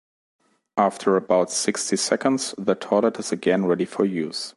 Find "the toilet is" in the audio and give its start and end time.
2.57-3.31